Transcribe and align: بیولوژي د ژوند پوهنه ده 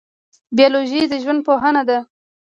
بیولوژي 0.57 1.01
د 1.07 1.13
ژوند 1.23 1.41
پوهنه 1.47 1.81
ده 1.89 1.99